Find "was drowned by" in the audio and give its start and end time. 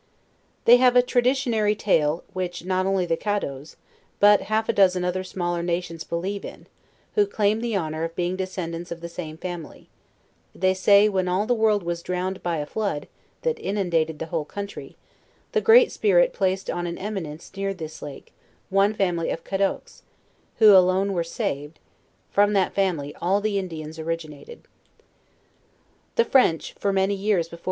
11.83-12.57